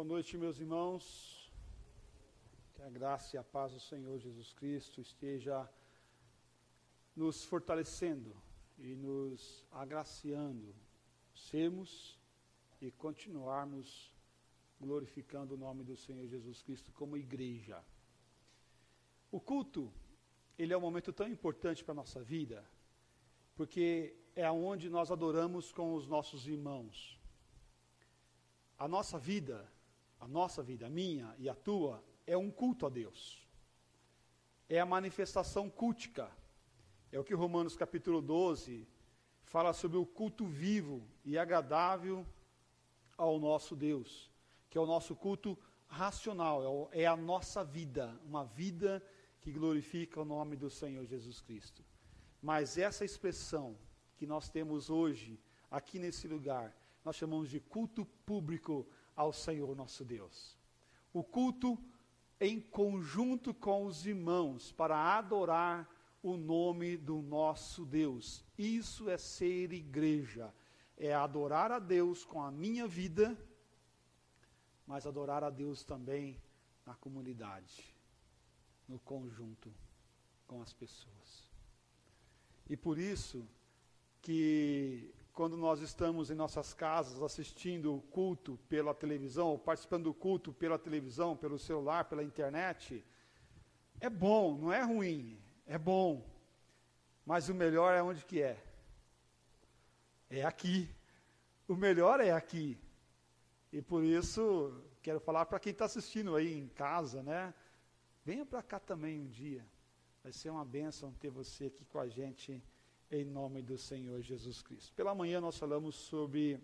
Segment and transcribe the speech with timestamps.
[0.00, 1.52] Boa noite, meus irmãos.
[2.72, 5.68] Que a graça e a paz do Senhor Jesus Cristo esteja
[7.14, 8.34] nos fortalecendo
[8.78, 10.74] e nos agraciando,
[11.34, 12.18] sermos
[12.80, 14.10] e continuarmos
[14.80, 17.84] glorificando o nome do Senhor Jesus Cristo como igreja.
[19.30, 19.92] O culto,
[20.58, 22.64] ele é um momento tão importante para a nossa vida,
[23.54, 27.20] porque é onde nós adoramos com os nossos irmãos.
[28.78, 29.70] A nossa vida,
[30.20, 33.46] a nossa vida, a minha e a tua, é um culto a Deus.
[34.68, 36.30] É a manifestação cultica.
[37.10, 38.86] É o que Romanos capítulo 12
[39.42, 42.24] fala sobre o culto vivo e agradável
[43.16, 44.30] ao nosso Deus,
[44.68, 49.04] que é o nosso culto racional, é, é a nossa vida, uma vida
[49.40, 51.84] que glorifica o nome do Senhor Jesus Cristo.
[52.40, 53.76] Mas essa expressão
[54.16, 58.86] que nós temos hoje, aqui nesse lugar, nós chamamos de culto público
[59.20, 60.56] ao Senhor nosso Deus.
[61.12, 61.78] O culto
[62.40, 65.86] em conjunto com os irmãos para adorar
[66.22, 68.42] o nome do nosso Deus.
[68.56, 70.54] Isso é ser igreja.
[70.96, 73.36] É adorar a Deus com a minha vida,
[74.86, 76.40] mas adorar a Deus também
[76.86, 77.94] na comunidade,
[78.88, 79.70] no conjunto
[80.46, 81.50] com as pessoas.
[82.68, 83.46] E por isso
[84.22, 84.89] que
[85.40, 90.52] quando nós estamos em nossas casas assistindo o culto pela televisão, ou participando do culto
[90.52, 93.02] pela televisão, pelo celular, pela internet,
[93.98, 96.30] é bom, não é ruim, é bom.
[97.24, 98.62] Mas o melhor é onde que é?
[100.28, 100.94] É aqui.
[101.66, 102.78] O melhor é aqui.
[103.72, 107.54] E por isso, quero falar para quem está assistindo aí em casa, né?
[108.26, 109.66] Venha para cá também um dia.
[110.22, 112.62] Vai ser uma bênção ter você aqui com a gente,
[113.10, 114.94] em nome do Senhor Jesus Cristo.
[114.94, 116.60] Pela manhã nós falamos sobre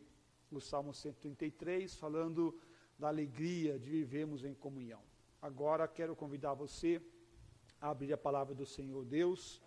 [0.50, 2.56] o Salmo 133, falando
[2.96, 5.02] da alegria de vivermos em comunhão.
[5.42, 7.02] Agora quero convidar você
[7.80, 9.60] a abrir a palavra do Senhor Deus,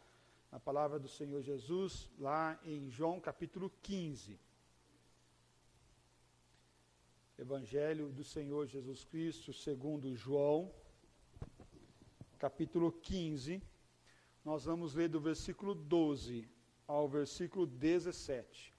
[0.51, 4.39] a palavra do Senhor Jesus, lá em João capítulo 15.
[7.37, 10.73] Evangelho do Senhor Jesus Cristo, segundo João,
[12.37, 13.61] capítulo 15.
[14.45, 16.58] Nós vamos ler do versículo 12
[16.89, 18.73] ao versículo 17.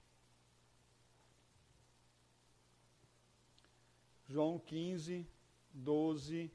[4.27, 5.25] João 15,
[5.73, 6.51] 12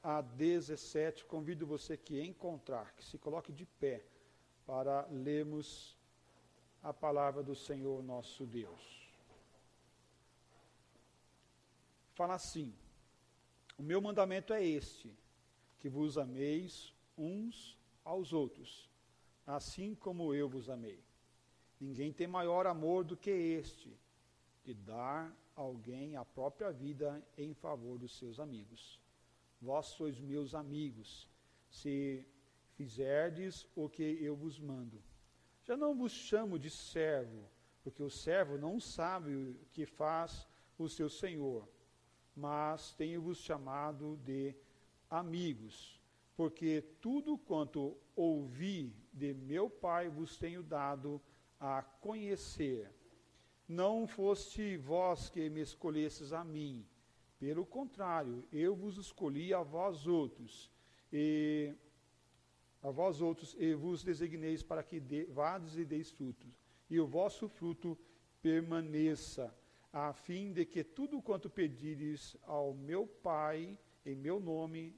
[0.00, 1.24] a 17.
[1.24, 4.04] Convido você que encontrar, que se coloque de pé
[4.64, 5.96] para lermos
[6.80, 9.10] a palavra do Senhor nosso Deus.
[12.14, 12.72] Fala assim:
[13.76, 15.12] O meu mandamento é este,
[15.80, 18.88] que vos ameis uns aos outros,
[19.46, 21.02] assim como eu vos amei.
[21.80, 23.96] Ninguém tem maior amor do que este,
[24.64, 29.00] de dar alguém a própria vida em favor dos seus amigos.
[29.60, 31.28] Vós sois meus amigos,
[31.70, 32.24] se
[32.74, 35.02] fizerdes o que eu vos mando.
[35.64, 37.48] Já não vos chamo de servo,
[37.82, 40.46] porque o servo não sabe o que faz
[40.78, 41.68] o seu senhor,
[42.34, 44.54] mas tenho-vos chamado de
[45.08, 46.00] amigos,
[46.36, 51.20] porque tudo quanto ouvi de meu Pai vos tenho dado
[51.58, 52.90] a conhecer.
[53.66, 56.86] Não foste vós que me escolhestes a mim,
[57.38, 60.70] pelo contrário, eu vos escolhi a vós outros,
[61.12, 61.74] e
[62.82, 66.50] a vós outros, e vos designeis para que de, vades e deis frutos,
[66.88, 67.98] e o vosso fruto
[68.40, 69.54] permaneça,
[69.92, 74.94] a fim de que tudo quanto pedires ao meu Pai, em meu nome,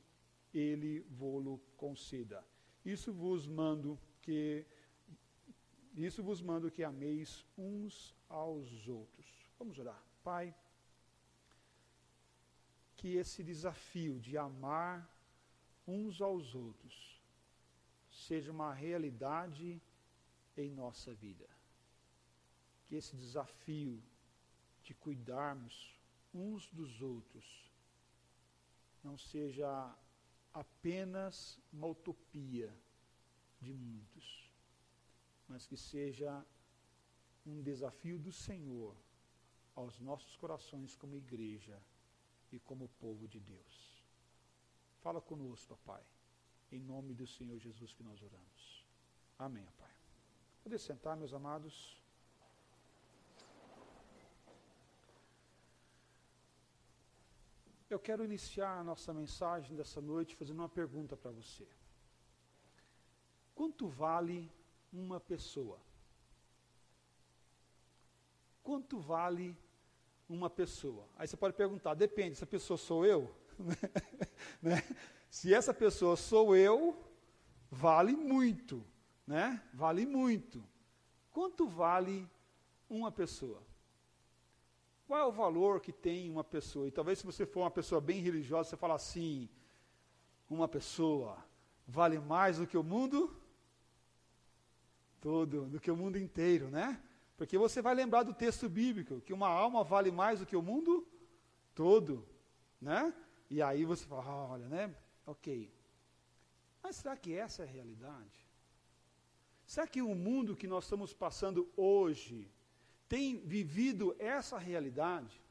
[0.52, 2.44] ele vô-lo conceda.
[2.84, 4.66] Isso vos mando que
[5.94, 9.26] isso vos mando que ameis uns aos outros.
[9.58, 9.98] Vamos orar.
[10.22, 10.54] Pai,
[12.94, 15.10] que esse desafio de amar
[15.86, 17.22] uns aos outros
[18.10, 19.80] seja uma realidade
[20.54, 21.48] em nossa vida.
[22.84, 24.02] Que esse desafio
[24.82, 25.98] de cuidarmos
[26.34, 27.72] uns dos outros
[29.02, 29.96] não seja
[30.52, 32.70] apenas uma utopia
[33.60, 34.50] de muitos,
[35.48, 36.44] mas que seja
[37.46, 38.94] um desafio do Senhor
[39.74, 41.80] aos nossos corações como igreja
[42.52, 44.04] e como povo de Deus.
[45.02, 46.02] Fala conosco, Pai,
[46.70, 48.84] em nome do Senhor Jesus que nós oramos.
[49.38, 49.94] Amém, Pai.
[50.62, 51.96] Pode sentar, meus amados.
[57.88, 61.66] Eu quero iniciar a nossa mensagem dessa noite fazendo uma pergunta para você.
[63.58, 64.48] Quanto vale
[64.92, 65.80] uma pessoa?
[68.62, 69.58] Quanto vale
[70.28, 71.04] uma pessoa?
[71.16, 73.34] Aí você pode perguntar, depende, essa pessoa sou eu?
[74.62, 74.80] né?
[75.28, 76.96] Se essa pessoa sou eu,
[77.68, 78.80] vale muito,
[79.26, 79.60] né?
[79.74, 80.62] Vale muito.
[81.32, 82.30] Quanto vale
[82.88, 83.60] uma pessoa?
[85.08, 86.86] Qual é o valor que tem uma pessoa?
[86.86, 89.48] E talvez se você for uma pessoa bem religiosa, você fala assim,
[90.48, 91.44] uma pessoa
[91.88, 93.36] vale mais do que o mundo
[95.20, 97.00] todo, do que o mundo inteiro, né?
[97.36, 100.62] Porque você vai lembrar do texto bíblico, que uma alma vale mais do que o
[100.62, 101.06] mundo
[101.74, 102.26] todo,
[102.80, 103.14] né?
[103.48, 104.94] E aí você fala, ah, olha, né?
[105.24, 105.72] Ok.
[106.82, 108.48] Mas será que essa é a realidade?
[109.64, 112.50] Será que o mundo que nós estamos passando hoje
[113.08, 115.42] tem vivido essa realidade?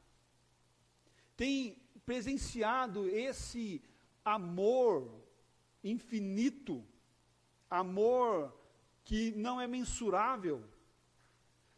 [1.36, 3.82] Tem presenciado esse
[4.24, 5.22] amor
[5.84, 6.84] infinito,
[7.70, 8.57] amor
[9.08, 10.62] que não é mensurável?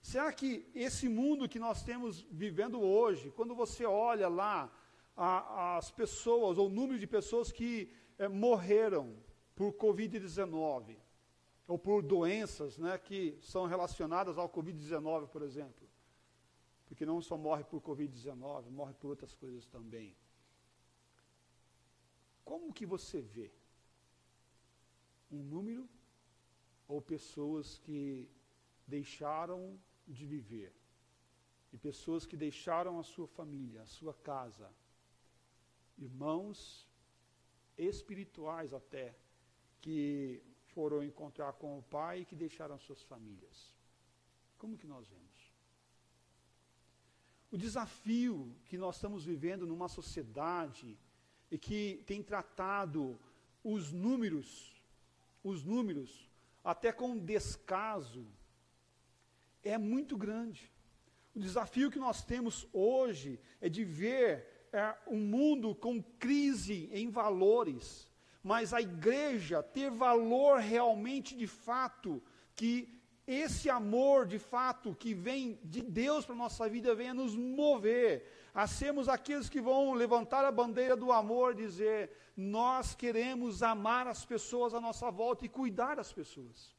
[0.03, 4.69] Será que esse mundo que nós temos vivendo hoje, quando você olha lá
[5.17, 9.17] a, as pessoas, ou o número de pessoas que é, morreram
[9.55, 10.97] por Covid-19,
[11.69, 15.88] ou por doenças né, que são relacionadas ao Covid-19, por exemplo.
[16.88, 20.17] Porque não só morre por Covid-19, morre por outras coisas também.
[22.44, 23.53] Como que você vê
[25.31, 25.88] um número
[26.91, 28.29] ou pessoas que
[28.87, 30.73] deixaram de viver,
[31.73, 34.69] e pessoas que deixaram a sua família, a sua casa,
[35.97, 36.87] irmãos
[37.79, 39.15] espirituais até,
[39.81, 40.43] que
[40.75, 43.73] foram encontrar com o Pai e que deixaram suas famílias.
[44.59, 45.53] Como que nós vemos?
[47.53, 50.99] O desafio que nós estamos vivendo numa sociedade
[51.51, 53.19] e que tem tratado
[53.63, 54.75] os números,
[55.43, 56.30] os números,
[56.62, 58.27] até com descaso,
[59.62, 60.71] é muito grande.
[61.35, 67.11] O desafio que nós temos hoje é de ver é, um mundo com crise em
[67.11, 68.11] valores,
[68.43, 72.23] mas a igreja ter valor realmente de fato,
[72.55, 77.37] que esse amor de fato que vem de Deus para a nossa vida venha nos
[77.37, 84.06] mover a sermos aqueles que vão levantar a bandeira do amor, dizer: nós queremos amar
[84.06, 86.75] as pessoas à nossa volta e cuidar das pessoas.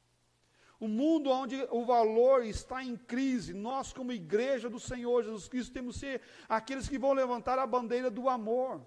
[0.79, 5.71] O mundo onde o valor está em crise, nós, como igreja do Senhor Jesus Cristo,
[5.71, 8.81] temos que ser aqueles que vão levantar a bandeira do amor.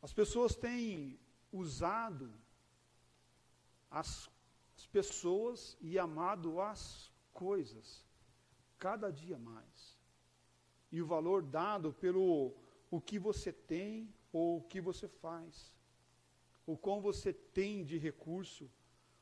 [0.00, 1.18] As pessoas têm
[1.52, 2.32] usado
[3.90, 4.30] as,
[4.76, 8.06] as pessoas e amado as coisas
[8.78, 9.99] cada dia mais.
[10.90, 12.54] E o valor dado pelo
[12.90, 15.72] o que você tem ou o que você faz,
[16.66, 18.70] o quão você tem de recurso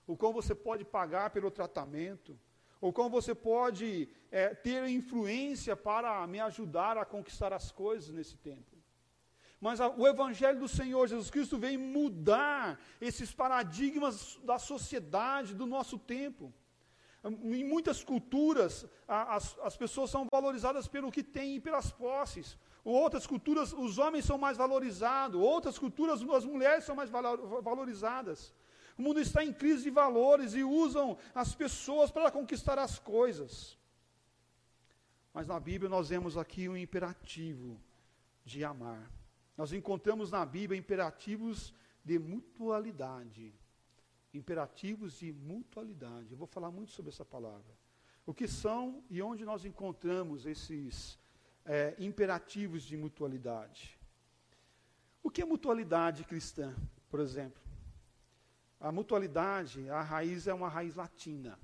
[0.09, 2.37] o quão você pode pagar pelo tratamento,
[2.81, 8.39] ou como você pode é, ter influência para me ajudar a conquistar as coisas nesse
[8.39, 8.75] tempo.
[9.61, 15.67] Mas a, o Evangelho do Senhor Jesus Cristo vem mudar esses paradigmas da sociedade, do
[15.67, 16.55] nosso tempo.
[17.29, 22.57] Em muitas culturas, a, as, as pessoas são valorizadas pelo que têm e pelas posses.
[22.85, 25.41] Outras culturas, os homens são mais valorizados.
[25.41, 28.55] Outras culturas, as mulheres são mais valorizadas.
[28.97, 33.79] O mundo está em crise de valores e usam as pessoas para conquistar as coisas.
[35.33, 37.81] Mas na Bíblia nós vemos aqui um imperativo
[38.45, 39.09] de amar.
[39.57, 43.55] Nós encontramos na Bíblia imperativos de mutualidade.
[44.39, 46.31] Imperativos de mutualidade.
[46.31, 47.73] Eu vou falar muito sobre essa palavra.
[48.25, 51.19] O que são e onde nós encontramos esses
[51.65, 53.99] é, imperativos de mutualidade?
[55.23, 56.75] O que é mutualidade cristã,
[57.11, 57.61] por exemplo?
[58.79, 61.59] A mutualidade, a raiz é uma raiz latina.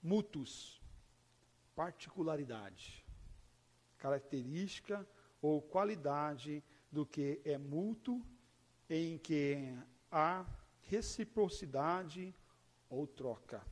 [0.00, 0.80] Mutus,
[1.74, 3.04] particularidade,
[3.98, 5.04] característica
[5.42, 6.62] ou qualidade
[6.92, 8.24] do que é mútuo,
[8.88, 9.76] em que
[10.12, 10.46] há
[10.86, 12.34] reciprocidade
[12.88, 13.64] ou troca.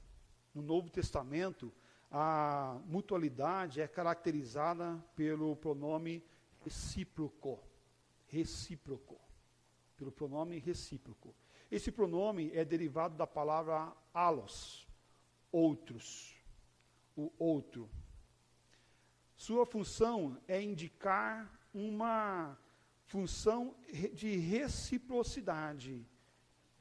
[0.55, 1.73] No Novo Testamento,
[2.11, 6.23] a mutualidade é caracterizada pelo pronome
[6.61, 7.61] recíproco.
[8.27, 9.21] Recíproco.
[9.97, 11.35] Pelo pronome recíproco.
[11.71, 14.87] Esse pronome é derivado da palavra alos,
[15.51, 16.37] outros,
[17.17, 17.89] o outro.
[19.37, 22.57] Sua função é indicar uma
[23.07, 23.75] função
[24.13, 26.07] de reciprocidade,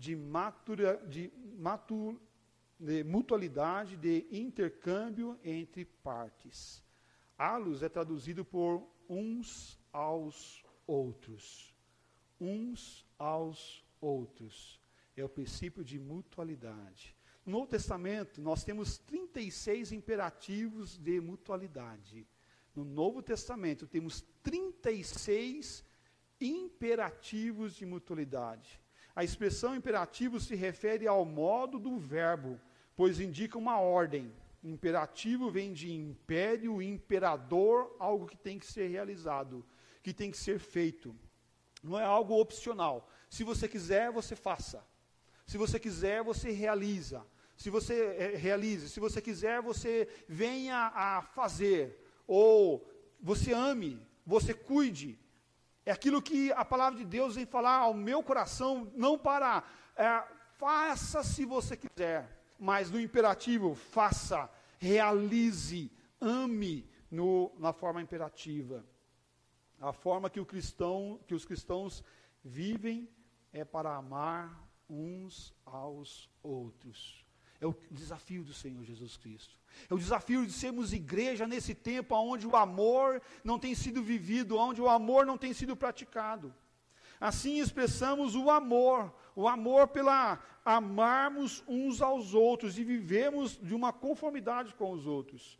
[0.04, 2.20] de, matura, de, matu,
[2.78, 6.84] de mutualidade, de intercâmbio entre partes.
[7.38, 11.74] Alos é traduzido por uns aos outros.
[12.38, 14.78] Uns aos outros.
[15.16, 17.16] É o princípio de mutualidade.
[17.46, 22.28] No Novo Testamento, nós temos 36 imperativos de mutualidade.
[22.76, 25.82] No Novo Testamento temos 36
[26.42, 28.83] imperativos de mutualidade.
[29.16, 32.60] A expressão imperativo se refere ao modo do verbo,
[32.96, 34.34] pois indica uma ordem.
[34.64, 39.66] Imperativo vem de império, imperador, algo que tem que ser realizado,
[40.02, 41.16] que tem que ser feito.
[41.84, 43.10] Não é algo opcional.
[43.30, 44.84] Se você quiser, você faça.
[45.46, 47.26] Se você quiser, você realiza.
[47.58, 48.90] Se você é, realize.
[48.90, 52.02] Se você quiser, você venha a fazer.
[52.26, 52.90] Ou
[53.22, 55.20] você ame, você cuide.
[55.86, 59.64] É aquilo que a palavra de Deus vem falar ao meu coração, não para
[59.96, 60.24] é,
[60.58, 64.50] faça se você quiser mas no imperativo, faça,
[64.80, 68.86] realize, ame no, na forma imperativa.
[69.82, 72.02] A forma que, o cristão, que os cristãos
[72.42, 73.10] vivem
[73.52, 77.23] é para amar uns aos outros.
[77.64, 79.56] É o desafio do Senhor Jesus Cristo.
[79.90, 84.58] É o desafio de sermos igreja nesse tempo onde o amor não tem sido vivido,
[84.58, 86.54] onde o amor não tem sido praticado.
[87.22, 93.94] Assim expressamos o amor, o amor pela amarmos uns aos outros e vivemos de uma
[93.94, 95.58] conformidade com os outros.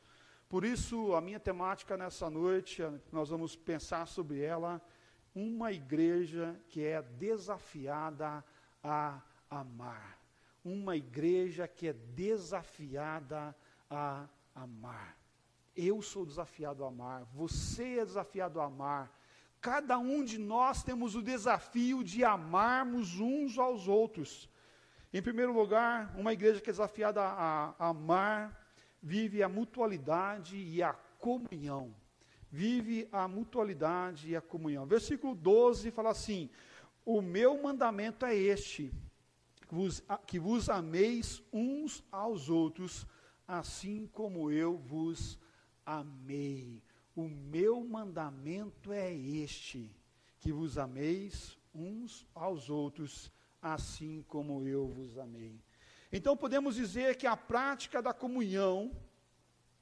[0.50, 2.84] Por isso, a minha temática nessa noite,
[3.14, 4.82] nós vamos pensar sobre ela,
[5.34, 8.44] uma igreja que é desafiada
[8.84, 10.23] a amar.
[10.64, 13.56] Uma igreja que é desafiada
[13.90, 15.18] a amar.
[15.76, 19.12] Eu sou desafiado a amar, você é desafiado a amar
[19.64, 24.50] Cada um de nós temos o desafio de amarmos uns aos outros.
[25.14, 28.62] Em primeiro lugar, uma igreja que é desafiada a, a amar,
[29.02, 31.96] vive a mutualidade e a comunhão.
[32.52, 34.86] Vive a mutualidade e a comunhão.
[34.86, 36.50] Versículo 12 fala assim:
[37.06, 38.92] O meu mandamento é este,
[39.74, 43.08] vos, que vos ameis uns aos outros,
[43.48, 45.40] assim como eu vos
[45.86, 46.82] amei.
[47.16, 49.92] O meu mandamento é este:
[50.40, 55.60] que vos ameis uns aos outros, assim como eu vos amei.
[56.12, 58.96] Então podemos dizer que a prática da comunhão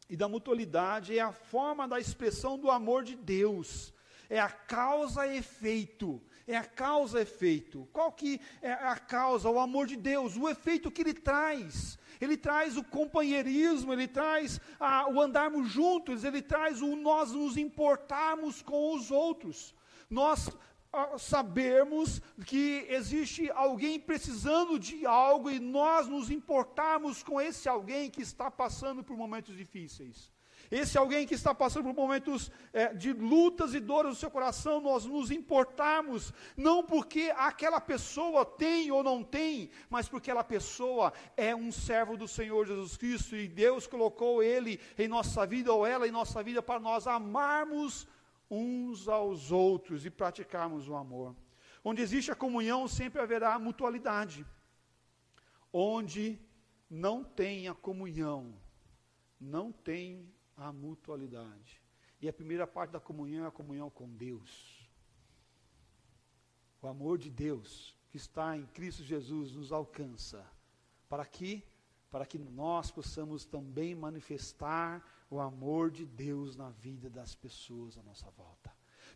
[0.09, 3.93] e da mutualidade é a forma da expressão do amor de Deus,
[4.29, 6.21] é a causa e efeito,
[6.53, 7.87] é a causa e efeito.
[7.91, 9.49] Qual que é a causa?
[9.49, 14.61] O amor de Deus, o efeito que ele traz ele traz o companheirismo, ele traz
[14.79, 19.73] ah, o andarmos juntos, ele traz o nós nos importarmos com os outros.
[20.07, 20.51] Nós
[20.93, 28.09] ah, sabermos que existe alguém precisando de algo e nós nos importarmos com esse alguém
[28.09, 30.31] que está passando por momentos difíceis.
[30.71, 34.79] Esse alguém que está passando por momentos é, de lutas e dores no seu coração,
[34.79, 41.11] nós nos importarmos, não porque aquela pessoa tem ou não tem, mas porque aquela pessoa
[41.35, 45.85] é um servo do Senhor Jesus Cristo e Deus colocou ele em nossa vida ou
[45.85, 48.07] ela em nossa vida para nós amarmos
[48.49, 51.35] uns aos outros e praticarmos o amor.
[51.83, 54.45] Onde existe a comunhão, sempre haverá mutualidade.
[55.73, 56.39] Onde
[56.89, 58.53] não tem a comunhão,
[59.39, 60.31] não tem
[60.67, 61.81] a mutualidade.
[62.21, 64.89] E a primeira parte da comunhão é a comunhão com Deus.
[66.81, 70.45] O amor de Deus que está em Cristo Jesus nos alcança.
[71.09, 71.63] Para que
[72.11, 78.03] para que nós possamos também manifestar o amor de Deus na vida das pessoas à
[78.03, 78.70] nossa volta.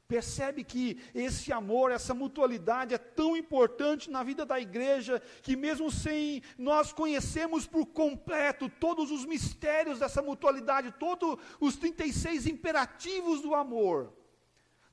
[0.08, 5.90] Percebe que esse amor, essa mutualidade é tão importante na vida da igreja, que mesmo
[5.90, 13.56] sem nós conhecermos por completo todos os mistérios dessa mutualidade, todos os 36 imperativos do
[13.56, 14.14] amor,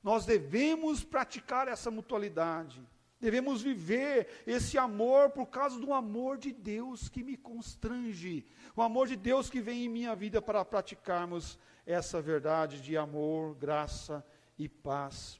[0.01, 2.81] nós devemos praticar essa mutualidade.
[3.19, 9.07] Devemos viver esse amor por causa do amor de Deus que me constrange, o amor
[9.07, 14.25] de Deus que vem em minha vida para praticarmos essa verdade de amor, graça
[14.57, 15.39] e paz.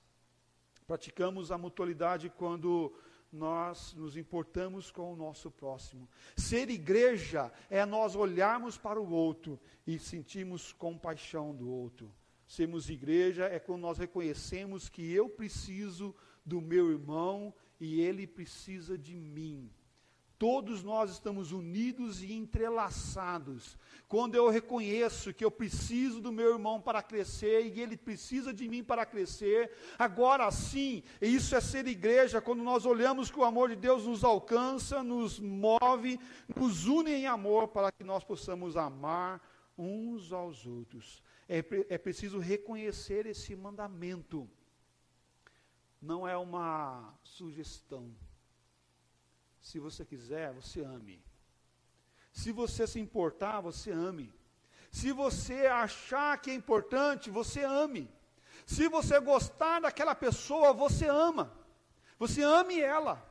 [0.86, 2.93] Praticamos a mutualidade quando
[3.32, 6.08] nós nos importamos com o nosso próximo.
[6.38, 12.13] Ser igreja é nós olharmos para o outro e sentirmos compaixão do outro.
[12.46, 16.15] Sermos igreja é quando nós reconhecemos que eu preciso
[16.46, 19.72] do meu irmão e ele precisa de mim.
[20.38, 23.78] Todos nós estamos unidos e entrelaçados.
[24.08, 28.68] Quando eu reconheço que eu preciso do meu irmão para crescer e ele precisa de
[28.68, 33.70] mim para crescer, agora sim, isso é ser igreja, quando nós olhamos que o amor
[33.70, 36.20] de Deus nos alcança, nos move,
[36.56, 39.42] nos une em amor para que nós possamos amar
[39.78, 41.24] uns aos outros.
[41.48, 44.50] É, é preciso reconhecer esse mandamento.
[46.02, 48.13] Não é uma sugestão
[49.63, 51.24] se você quiser, você ame.
[52.34, 54.32] Se você se importar, você ame.
[54.91, 58.12] Se você achar que é importante, você ame.
[58.65, 61.51] Se você gostar daquela pessoa, você ama.
[62.20, 63.25] Você ame ela.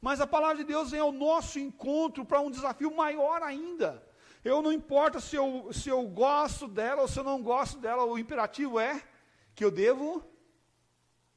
[0.00, 4.04] Mas a palavra de Deus vem ao nosso encontro para um desafio maior ainda.
[4.44, 8.04] Eu não importa se eu, se eu gosto dela ou se eu não gosto dela,
[8.04, 9.00] o imperativo é
[9.54, 10.24] que eu devo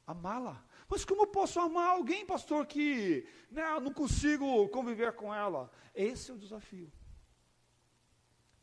[0.04, 0.62] amá-la.
[0.92, 5.72] Mas como eu posso amar alguém, pastor, que né, não consigo conviver com ela?
[5.94, 6.92] Esse é o desafio.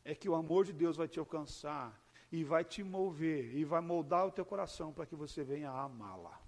[0.04, 3.80] É que o amor de Deus vai te alcançar e vai te mover e vai
[3.80, 6.40] moldar o teu coração para que você venha amá-la.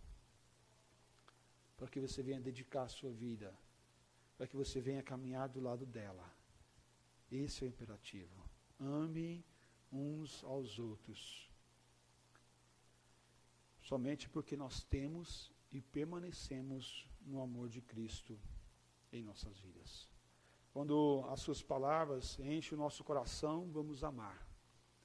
[1.77, 3.53] Para que você venha dedicar a sua vida.
[4.39, 6.33] Para que você venha caminhar do lado dela.
[7.29, 8.49] Esse é o imperativo.
[8.79, 9.45] Ame
[9.91, 11.51] uns aos outros.
[13.81, 18.39] Somente porque nós temos e permanecemos no amor de Cristo
[19.13, 20.09] em nossas vidas.
[20.73, 24.47] Quando as suas palavras enchem o nosso coração, vamos amar.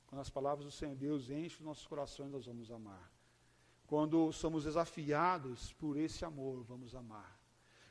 [0.07, 3.11] Quando as palavras do Senhor Deus enchem os nossos corações, nós vamos amar.
[3.85, 7.37] Quando somos desafiados por esse amor, vamos amar.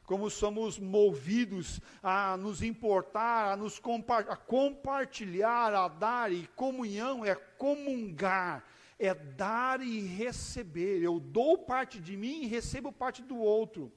[0.05, 7.25] Como somos movidos a nos importar, a nos compa a compartilhar, a dar, e comunhão
[7.25, 8.65] é comungar,
[8.99, 11.03] é dar e receber.
[11.03, 13.93] Eu dou parte de mim e recebo parte do outro.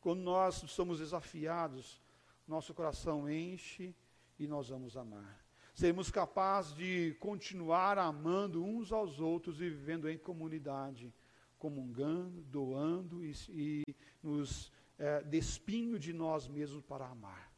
[0.00, 2.00] Quando nós somos desafiados,
[2.46, 3.94] nosso coração enche
[4.38, 5.44] e nós vamos amar.
[5.74, 11.14] Seremos capazes de continuar amando uns aos outros e vivendo em comunidade,
[11.58, 13.84] comungando, doando e, e
[14.22, 17.50] nos é, despindo de nós mesmos para amar.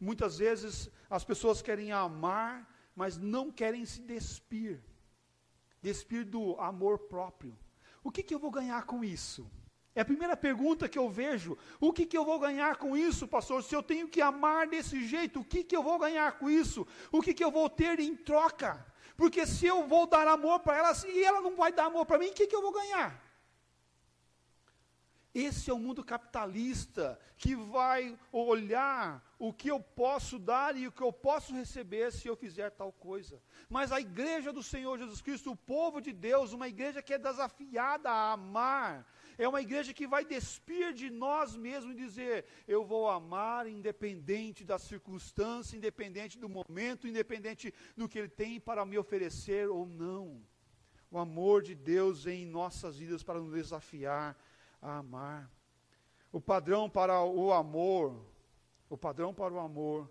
[0.00, 4.82] Muitas vezes as pessoas querem amar, mas não querem se despir
[5.82, 7.56] despir do amor próprio.
[8.02, 9.50] O que, que eu vou ganhar com isso?
[9.94, 11.58] É a primeira pergunta que eu vejo.
[11.80, 13.62] O que, que eu vou ganhar com isso, pastor?
[13.62, 16.86] Se eu tenho que amar desse jeito, o que, que eu vou ganhar com isso?
[17.10, 18.86] O que, que eu vou ter em troca?
[19.16, 22.18] Porque se eu vou dar amor para ela e ela não vai dar amor para
[22.18, 23.20] mim, o que, que eu vou ganhar?
[25.38, 30.90] Esse é o mundo capitalista que vai olhar o que eu posso dar e o
[30.90, 33.40] que eu posso receber se eu fizer tal coisa.
[33.68, 37.18] Mas a igreja do Senhor Jesus Cristo, o povo de Deus, uma igreja que é
[37.18, 39.06] desafiada a amar,
[39.38, 44.64] é uma igreja que vai despir de nós mesmos e dizer: eu vou amar independente
[44.64, 50.42] da circunstância, independente do momento, independente do que Ele tem para me oferecer ou não.
[51.12, 54.36] O amor de Deus em nossas vidas para nos desafiar
[54.80, 55.50] a amar.
[56.32, 58.24] O padrão para o amor,
[58.88, 60.10] o padrão para o amor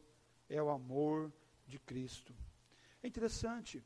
[0.49, 1.31] é o amor
[1.65, 2.33] de Cristo.
[3.03, 3.83] É interessante,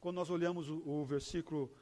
[0.00, 1.72] quando nós olhamos o, o versículo,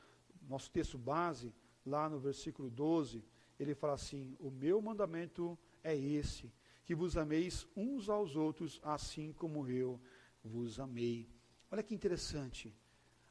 [0.48, 1.54] nosso texto base,
[1.84, 3.24] lá no versículo 12,
[3.58, 6.52] ele fala assim: O meu mandamento é esse,
[6.84, 10.00] que vos ameis uns aos outros, assim como eu
[10.42, 11.28] vos amei.
[11.70, 12.74] Olha que interessante.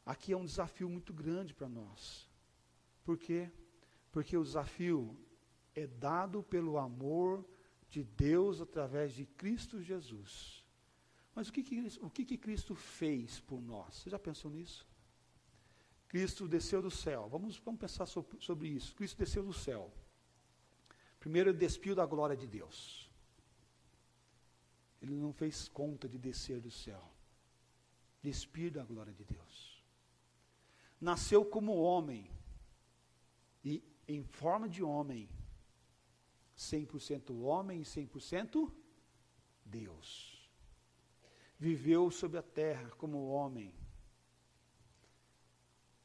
[0.06, 2.30] Aqui é um desafio muito grande para nós.
[3.04, 3.51] Por quê?
[4.12, 5.17] Porque o desafio
[5.74, 7.45] é dado pelo amor
[7.89, 10.65] de Deus através de Cristo Jesus.
[11.34, 13.95] Mas o que, que, o que, que Cristo fez por nós?
[13.95, 14.88] Você já pensou nisso?
[16.08, 17.30] Cristo desceu do céu.
[17.30, 18.93] Vamos, vamos pensar sobre, sobre isso.
[18.93, 19.91] Cristo desceu do céu.
[21.19, 23.10] Primeiro, ele despiu da glória de Deus.
[25.02, 27.02] Ele não fez conta de descer do céu.
[28.21, 29.82] Despir da glória de Deus.
[31.00, 32.30] Nasceu como homem.
[33.63, 33.82] E
[34.15, 35.30] em forma de homem,
[36.58, 38.71] 100% homem e 100%
[39.65, 40.50] Deus.
[41.58, 43.74] Viveu sobre a terra como homem.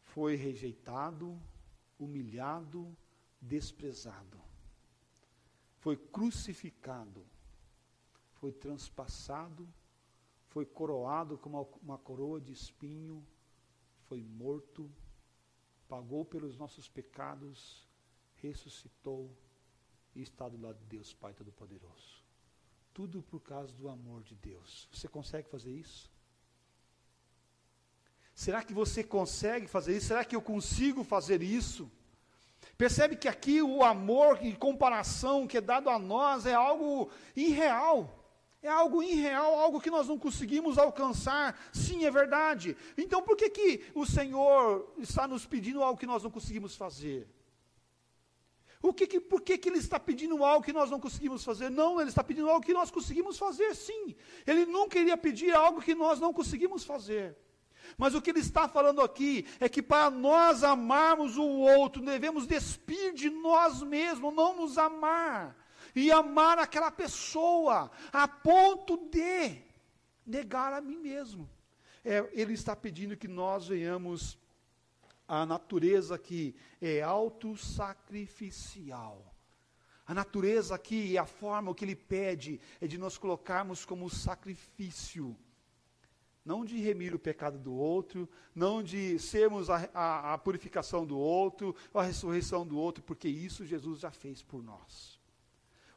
[0.01, 1.41] Foi rejeitado,
[1.99, 2.97] humilhado,
[3.41, 4.41] desprezado.
[5.79, 7.27] Foi crucificado.
[8.35, 9.67] Foi transpassado.
[10.49, 13.27] Foi coroado com uma, uma coroa de espinho.
[14.05, 14.91] Foi morto
[15.89, 17.86] pagou pelos nossos pecados,
[18.49, 19.37] ressuscitou
[20.15, 22.25] e está do lado de Deus, Pai Todo-Poderoso.
[22.93, 24.89] Tudo por causa do amor de Deus.
[24.91, 26.11] Você consegue fazer isso?
[28.35, 30.09] Será que você consegue fazer isso?
[30.09, 31.91] Será que eu consigo fazer isso?
[32.77, 38.25] Percebe que aqui o amor em comparação que é dado a nós é algo irreal.
[38.63, 41.59] É algo irreal, algo que nós não conseguimos alcançar.
[41.73, 42.77] Sim, é verdade.
[42.97, 47.29] Então por que, que o Senhor está nos pedindo algo que nós não conseguimos fazer?
[48.87, 51.71] O que, que, por que, que ele está pedindo algo que nós não conseguimos fazer?
[51.71, 54.15] Não, ele está pedindo algo que nós conseguimos fazer, sim.
[54.47, 57.37] Ele nunca iria pedir algo que nós não conseguimos fazer.
[57.99, 62.47] Mas o que ele está falando aqui é que para nós amarmos o outro, devemos
[62.47, 65.57] despir de nós mesmos, não nos amar
[65.93, 69.63] e amar aquela pessoa a ponto de
[70.25, 71.51] negar a mim mesmo.
[72.05, 74.39] é, ele está pedindo que nós venhamos
[75.27, 79.35] a natureza que é autossacrificial.
[80.07, 84.09] A natureza aqui e a forma, o que ele pede é de nós colocarmos como
[84.09, 85.37] sacrifício.
[86.45, 91.19] Não de remir o pecado do outro, não de sermos a, a, a purificação do
[91.19, 95.21] outro, a ressurreição do outro, porque isso Jesus já fez por nós.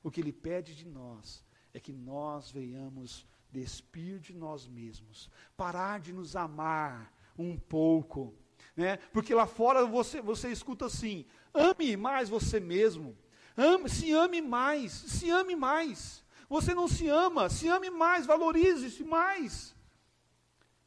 [0.01, 5.99] O que ele pede de nós é que nós venhamos despir de nós mesmos, parar
[5.99, 8.35] de nos amar um pouco,
[8.79, 8.97] né?
[9.11, 13.17] Porque lá fora você, você escuta assim: ame mais você mesmo.
[13.57, 16.23] Ame, se ame mais, se ame mais.
[16.47, 19.75] Você não se ama, se ame mais, valorize-se mais.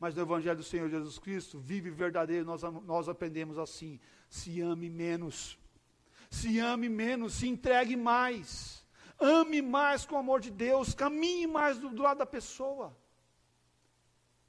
[0.01, 4.89] Mas no Evangelho do Senhor Jesus Cristo, vive verdadeiro, nós, nós aprendemos assim: se ame
[4.89, 5.59] menos,
[6.31, 8.85] se ame menos, se entregue mais,
[9.21, 12.97] ame mais com o amor de Deus, caminhe mais do, do lado da pessoa.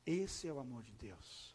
[0.05, 1.52] Esse é o amor de Deus,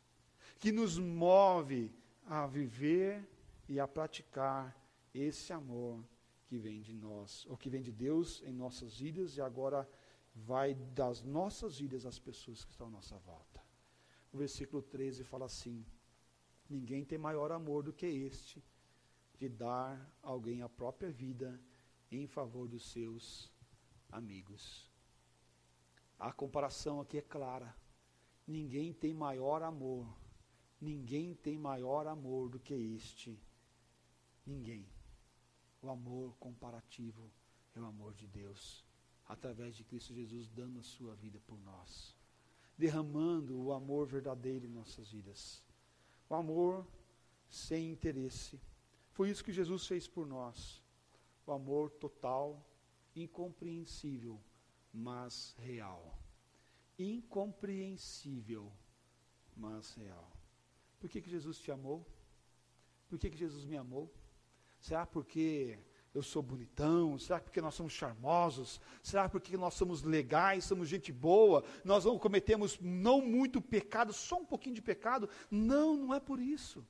[0.59, 1.95] que nos move
[2.27, 3.27] a viver
[3.69, 4.77] e a praticar
[5.15, 6.05] esse amor
[6.47, 9.89] que vem de nós, ou que vem de Deus em nossas vidas e agora
[10.35, 13.63] vai das nossas vidas às pessoas que estão à nossa volta.
[14.33, 15.85] O versículo 13 fala assim:
[16.69, 18.65] Ninguém tem maior amor do que este,
[19.37, 21.61] de dar alguém a própria vida
[22.11, 23.53] em favor dos seus
[24.11, 24.91] amigos.
[26.19, 27.75] A comparação aqui é clara.
[28.47, 30.07] Ninguém tem maior amor,
[30.81, 33.39] ninguém tem maior amor do que este.
[34.47, 34.87] Ninguém.
[35.81, 37.31] O amor comparativo
[37.75, 38.85] é o amor de Deus,
[39.27, 42.17] através de Cristo Jesus dando a sua vida por nós,
[42.77, 45.63] derramando o amor verdadeiro em nossas vidas.
[46.29, 46.87] O amor
[47.49, 48.61] sem interesse.
[49.13, 50.83] Foi isso que Jesus fez por nós.
[51.47, 52.63] O amor total,
[53.17, 54.41] incompreensível,
[54.93, 56.19] mas real.
[56.99, 58.71] Incompreensível,
[59.57, 60.38] mas real.
[60.99, 62.07] Por que, que Jesus te amou?
[63.09, 64.13] Por que, que Jesus me amou?
[64.81, 65.79] Será porque
[66.15, 67.19] eu sou bonitão?
[67.19, 68.81] Será porque nós somos charmosos?
[69.03, 71.65] Será porque nós somos legais, somos gente boa?
[71.85, 75.29] Nós não cometemos não muito pecado, só um pouquinho de pecado?
[75.51, 76.87] Não, não é por isso.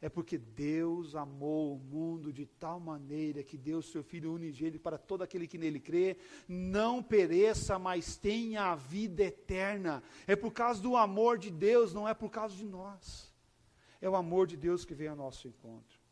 [0.00, 4.98] É porque Deus amou o mundo de tal maneira que deu seu Filho unigênito para
[4.98, 10.02] todo aquele que nele crê, não pereça, mas tenha a vida eterna.
[10.26, 13.33] É por causa do amor de Deus, não é por causa de nós.
[14.04, 16.04] É o amor de Deus que vem ao nosso encontro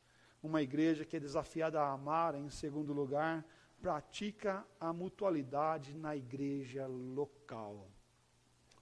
[0.43, 3.47] uma igreja que é desafiada a amar, em segundo lugar,
[3.81, 7.89] pratica a mutualidade na igreja local.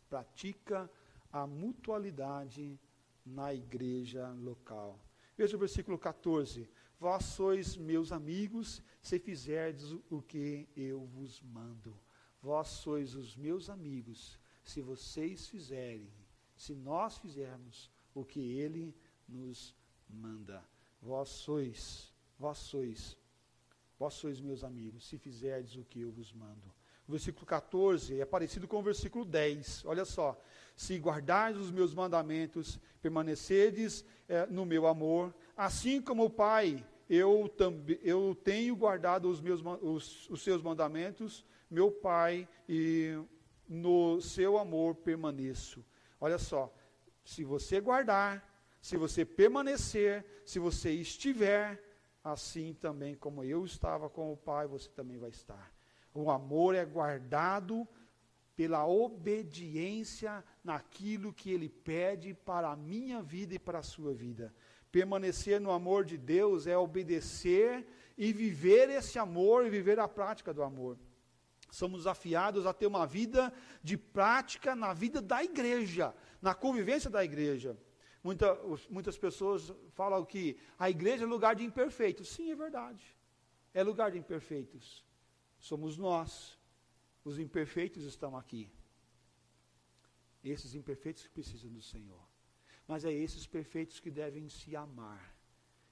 [0.08, 0.90] Pratica
[1.30, 2.80] a mutualidade
[3.24, 4.98] na igreja local.
[5.36, 6.68] Veja o versículo 14.
[6.98, 11.94] Vós sois meus amigos se fizerdes o que eu vos mando.
[12.42, 16.10] Vós sois os meus amigos se vocês fizerem,
[16.56, 18.94] se nós fizermos o que ele
[19.28, 19.74] nos
[20.08, 20.62] manda.
[21.00, 23.16] Vós sois, vós sois,
[23.98, 26.72] vós sois meus amigos, se fizerdes o que eu vos mando.
[27.06, 29.84] O versículo 14 é parecido com o versículo 10.
[29.84, 30.40] Olha só.
[30.76, 37.52] Se guardardes os meus mandamentos, permanecerdes é, no meu amor, assim como o Pai, eu,
[38.02, 43.18] eu tenho guardado os, meus, os, os seus mandamentos, meu Pai, e
[43.68, 45.84] no seu amor permaneço.
[46.20, 46.72] Olha só.
[47.24, 48.48] Se você guardar,
[48.80, 51.82] se você permanecer, se você estiver,
[52.24, 55.72] assim também como eu estava com o Pai, você também vai estar.
[56.14, 57.86] O amor é guardado
[58.56, 64.54] pela obediência naquilo que Ele pede para a minha vida e para a sua vida.
[64.90, 67.86] Permanecer no amor de Deus é obedecer
[68.18, 70.98] e viver esse amor e viver a prática do amor.
[71.70, 73.52] Somos desafiados a ter uma vida
[73.82, 77.76] de prática na vida da igreja, na convivência da igreja.
[78.22, 78.54] Muita,
[78.88, 82.28] muitas pessoas falam que a igreja é lugar de imperfeitos.
[82.28, 83.02] Sim, é verdade.
[83.72, 85.04] É lugar de imperfeitos.
[85.58, 86.58] Somos nós.
[87.24, 88.70] Os imperfeitos estão aqui.
[90.42, 92.20] Esses imperfeitos que precisam do Senhor.
[92.86, 95.34] Mas é esses perfeitos que devem se amar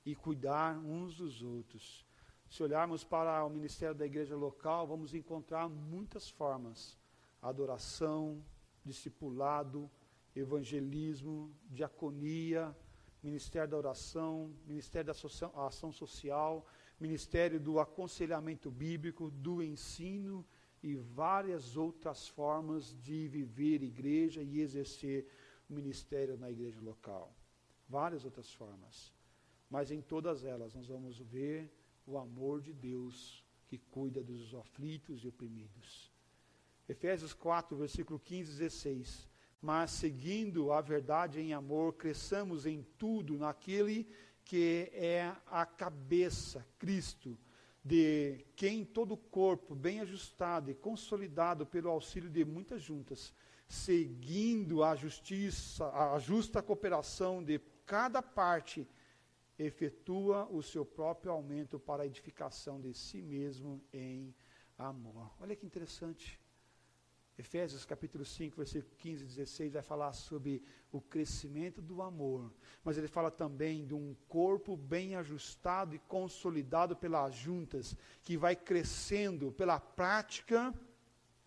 [0.05, 2.05] e cuidar uns dos outros.
[2.49, 6.99] Se olharmos para o ministério da igreja local, vamos encontrar muitas formas:
[7.43, 8.43] adoração,
[8.85, 9.91] discipulado,
[10.39, 12.77] evangelismo, diaconia,
[13.23, 16.67] ministério da oração, ministério da ação social,
[17.01, 20.45] ministério do aconselhamento bíblico, do ensino
[20.83, 25.27] e várias outras formas de viver igreja e exercer
[25.69, 27.35] o ministério na igreja local.
[27.89, 29.13] Várias outras formas.
[29.69, 31.71] Mas em todas elas nós vamos ver
[32.07, 36.11] o amor de Deus que cuida dos aflitos e oprimidos.
[36.89, 39.29] Efésios 4, versículo 15 e 16.
[39.61, 44.09] Mas seguindo a verdade em amor, cresçamos em tudo naquele
[44.45, 47.39] que é a cabeça, Cristo,
[47.85, 53.33] de quem todo o corpo, bem ajustado e consolidado pelo auxílio de muitas juntas,
[53.69, 58.89] seguindo a justiça, a justa cooperação de cada parte,
[59.59, 64.35] efetua o seu próprio aumento para a edificação de si mesmo em
[64.79, 65.31] amor.
[65.41, 66.41] Olha que interessante.
[67.39, 72.99] Efésios capítulo 5, versículo 15 e 16 vai falar sobre o crescimento do amor, mas
[72.99, 79.53] ele fala também de um corpo bem ajustado e consolidado pelas juntas, que vai crescendo
[79.53, 80.75] pela prática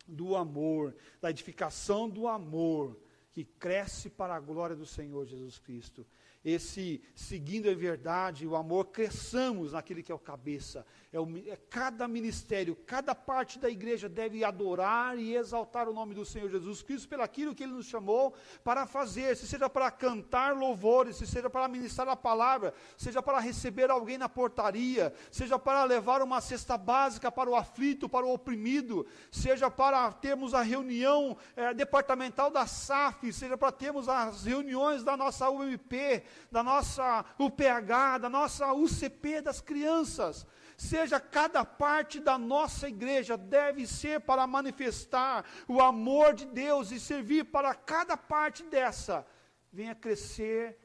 [0.08, 2.98] do amor, da edificação do amor,
[3.30, 6.06] que cresce para a glória do Senhor Jesus Cristo
[6.44, 10.84] esse seguindo a verdade, o amor, cresçamos naquele que é o cabeça.
[11.12, 16.14] É, o, é, cada ministério, cada parte da igreja deve adorar e exaltar o nome
[16.14, 19.90] do Senhor Jesus Cristo pelo aquilo que Ele nos chamou para fazer, se seja para
[19.90, 25.58] cantar louvores, se seja para ministrar a palavra, seja para receber alguém na portaria, seja
[25.58, 30.62] para levar uma cesta básica para o aflito, para o oprimido, seja para termos a
[30.62, 37.24] reunião é, departamental da SAF, seja para termos as reuniões da nossa UMP, da nossa
[37.38, 40.46] UPH, da nossa UCP das crianças.
[40.76, 46.98] Seja cada parte da nossa igreja deve ser para manifestar o amor de Deus e
[46.98, 49.26] servir para cada parte dessa.
[49.72, 50.78] Venha crescer,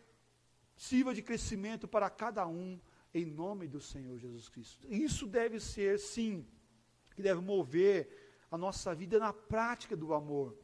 [0.75, 2.79] sirva de crescimento para cada um,
[3.13, 4.85] em nome do Senhor Jesus Cristo.
[4.87, 6.45] Isso deve ser, sim,
[7.15, 10.57] que deve mover a nossa vida na prática do amor.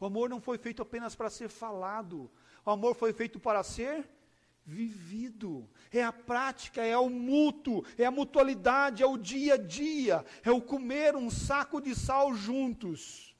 [0.00, 2.30] O amor não foi feito apenas para ser falado,
[2.64, 4.08] o amor foi feito para ser
[4.64, 5.68] vivido.
[5.90, 10.50] É a prática, é o mútuo, é a mutualidade, é o dia a dia, é
[10.50, 13.34] o comer um saco de sal juntos,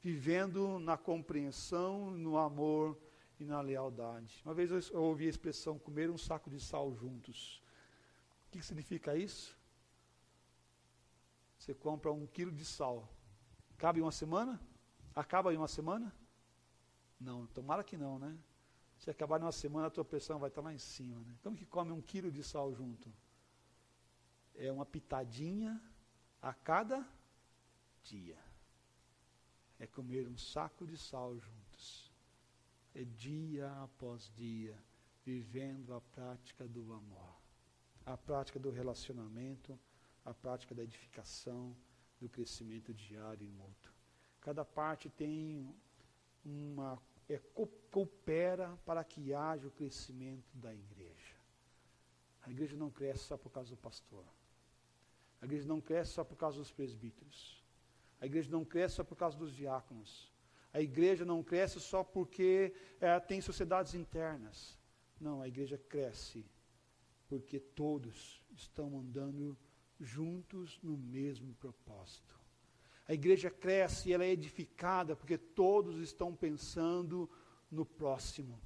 [0.00, 2.98] vivendo na compreensão, no amor
[3.38, 4.40] e na lealdade.
[4.44, 7.62] Uma vez eu ouvi a expressão comer um saco de sal juntos.
[8.46, 9.56] O que significa isso?
[11.58, 13.08] Você compra um quilo de sal.
[13.76, 14.60] Cabe uma semana?
[15.14, 16.14] Acaba em uma semana?
[17.20, 18.36] Não, tomara que não, né?
[18.98, 21.20] Se acabar numa semana, a tua pressão vai estar lá em cima.
[21.20, 21.36] Né?
[21.42, 23.12] Como que come um quilo de sal junto?
[24.56, 25.80] É uma pitadinha
[26.42, 27.06] a cada
[28.02, 28.38] dia.
[29.78, 32.12] É comer um saco de sal juntos.
[32.94, 34.76] É dia após dia,
[35.24, 37.36] vivendo a prática do amor.
[38.04, 39.78] A prática do relacionamento,
[40.24, 41.76] a prática da edificação,
[42.20, 43.92] do crescimento diário e mútuo.
[44.40, 45.72] Cada parte tem
[46.44, 47.38] uma é,
[47.90, 51.36] coopera para que haja o crescimento da igreja.
[52.42, 54.24] A igreja não cresce só por causa do pastor.
[55.40, 57.62] A igreja não cresce só por causa dos presbíteros.
[58.20, 60.32] A igreja não cresce só por causa dos diáconos.
[60.72, 64.78] A igreja não cresce só porque é, tem sociedades internas.
[65.20, 66.44] Não, a igreja cresce
[67.28, 69.56] porque todos estão andando
[70.00, 72.37] juntos no mesmo propósito.
[73.08, 77.28] A igreja cresce e ela é edificada porque todos estão pensando
[77.70, 78.60] no próximo.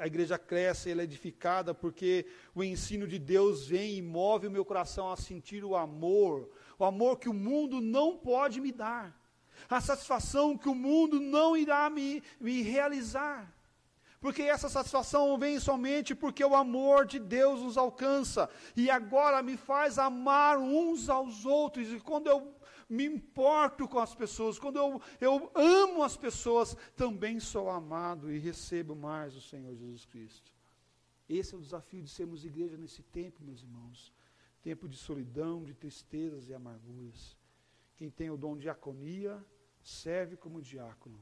[0.00, 4.46] A igreja cresce, e ela é edificada porque o ensino de Deus vem e move
[4.46, 8.70] o meu coração a sentir o amor, o amor que o mundo não pode me
[8.70, 9.20] dar,
[9.68, 13.52] a satisfação que o mundo não irá me, me realizar.
[14.20, 19.56] Porque essa satisfação vem somente porque o amor de Deus nos alcança e agora me
[19.56, 21.92] faz amar uns aos outros.
[21.92, 22.52] E quando eu
[22.88, 28.38] me importo com as pessoas, quando eu, eu amo as pessoas, também sou amado e
[28.38, 30.52] recebo mais o Senhor Jesus Cristo.
[31.28, 34.12] Esse é o desafio de sermos igreja nesse tempo, meus irmãos.
[34.62, 37.36] Tempo de solidão, de tristezas e amarguras.
[37.96, 39.44] Quem tem o dom de diaconia,
[39.82, 41.20] serve como diácono.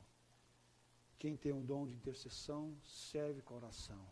[1.18, 4.06] Quem tem o dom de intercessão, serve com oração.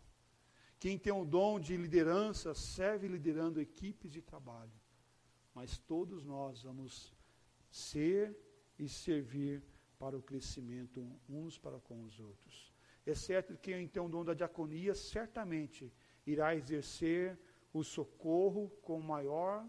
[0.81, 4.73] Quem tem o dom de liderança, serve liderando equipes de trabalho.
[5.55, 7.14] Mas todos nós vamos
[7.75, 8.39] ser
[8.79, 9.61] e servir
[9.99, 12.73] para o crescimento uns para com os outros.
[13.05, 15.93] É certo que quem tem o dom da diaconia certamente
[16.25, 17.37] irá exercer
[17.73, 19.69] o socorro com maior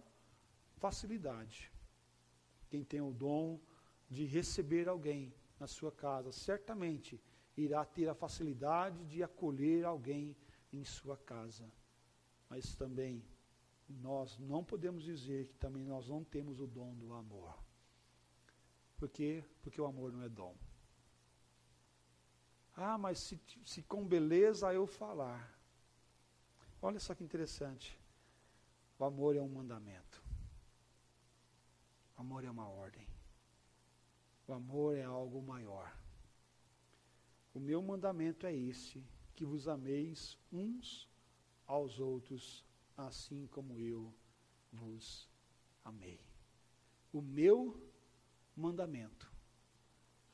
[0.78, 1.72] facilidade.
[2.70, 3.60] Quem tem o dom
[4.08, 7.20] de receber alguém na sua casa, certamente
[7.58, 10.38] irá ter a facilidade de acolher alguém
[10.72, 11.68] em sua casa.
[12.48, 13.26] Mas também
[13.90, 17.66] nós não podemos dizer que também nós não temos o dom do amor.
[18.98, 19.44] Por quê?
[19.62, 20.56] Porque o amor não é dom.
[22.76, 25.54] Ah, mas se, se com beleza eu falar.
[26.82, 27.98] Olha só que interessante.
[29.00, 30.24] O amor é um mandamento.
[32.18, 33.08] O amor é uma ordem.
[34.48, 35.94] O amor é algo maior.
[37.54, 39.04] O meu mandamento é esse,
[39.34, 41.10] que vos ameis uns
[41.66, 42.64] aos outros,
[42.96, 44.14] assim como eu
[44.72, 45.30] vos
[45.84, 46.20] amei.
[47.12, 47.85] O meu
[48.56, 49.32] mandamento,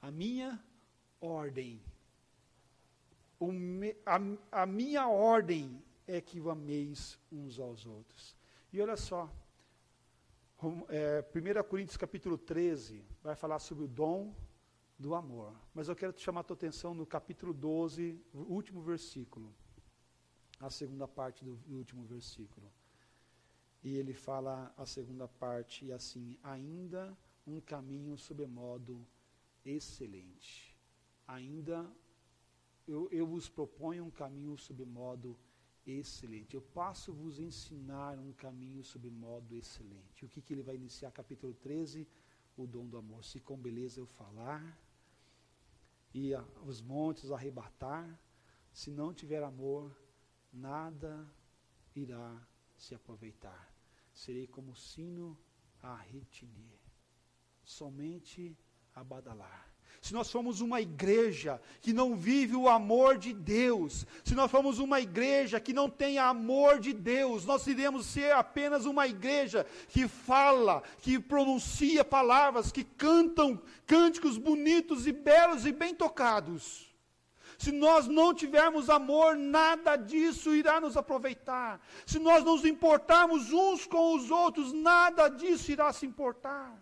[0.02, 0.64] a minha
[1.20, 1.82] ordem,
[3.40, 4.20] me, a,
[4.64, 8.36] a minha ordem é que ameis uns aos outros.
[8.72, 9.30] E olha só,
[10.90, 14.34] é, 1 Coríntios capítulo 13 vai falar sobre o dom
[14.98, 15.56] do amor.
[15.74, 19.54] Mas eu quero te chamar a tua atenção no capítulo 12, último versículo.
[20.60, 22.72] A segunda parte do, último versículo.
[23.84, 29.06] E ele fala a segunda parte assim: ainda um caminho sobremodo
[29.66, 30.76] excelente.
[31.28, 31.90] Ainda
[32.88, 35.38] eu, eu vos proponho um caminho sobremodo
[35.86, 36.56] excelente.
[36.56, 40.26] Eu passo vos ensinar um caminho sobremodo excelente.
[40.26, 41.12] O que, que ele vai iniciar?
[41.12, 42.08] Capítulo 13,
[42.58, 43.24] o dom do amor.
[43.24, 44.78] Se com beleza eu falar,
[46.14, 48.20] e a, os montes arrebatar,
[48.74, 49.96] se não tiver amor,
[50.52, 51.28] nada
[51.96, 52.46] irá
[52.78, 53.74] se aproveitar.
[54.14, 55.38] Serei como sino
[55.82, 56.80] a retinir,
[57.64, 58.58] somente
[58.94, 59.72] a badalar
[60.02, 64.80] se nós formos uma igreja que não vive o amor de Deus, se nós formos
[64.80, 70.08] uma igreja que não tem amor de Deus, nós iremos ser apenas uma igreja que
[70.08, 76.90] fala, que pronuncia palavras, que cantam cânticos bonitos e belos e bem tocados.
[77.60, 81.80] Se nós não tivermos amor, nada disso irá nos aproveitar.
[82.08, 86.76] Se nós nos importarmos uns com os outros, nada disso irá se importar.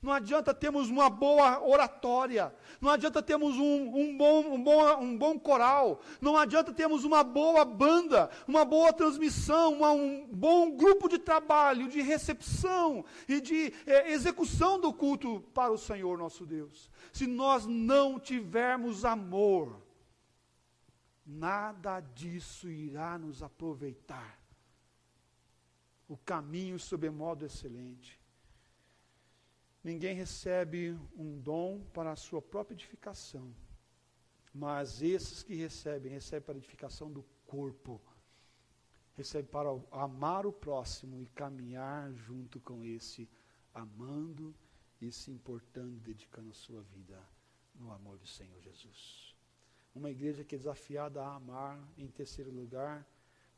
[0.00, 5.18] Não adianta termos uma boa oratória, não adianta termos um, um, bom, um, bom, um
[5.18, 11.08] bom coral, não adianta termos uma boa banda, uma boa transmissão, uma, um bom grupo
[11.08, 16.88] de trabalho, de recepção e de é, execução do culto para o Senhor nosso Deus.
[17.12, 19.82] Se nós não tivermos amor,
[21.26, 24.38] nada disso irá nos aproveitar.
[26.06, 28.17] O caminho sob modo excelente.
[29.88, 33.54] Ninguém recebe um dom para a sua própria edificação,
[34.52, 37.98] mas esses que recebem, recebem para a edificação do corpo,
[39.16, 43.26] recebem para amar o próximo e caminhar junto com esse,
[43.72, 44.54] amando
[45.00, 47.18] e se importando, dedicando a sua vida
[47.74, 49.34] no amor do Senhor Jesus.
[49.94, 53.08] Uma igreja que é desafiada a amar, em terceiro lugar,